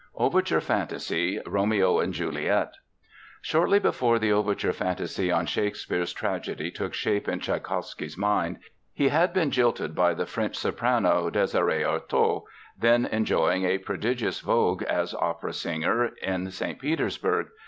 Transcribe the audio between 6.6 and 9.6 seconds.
took shape in Tschaikowsky's mind, he had been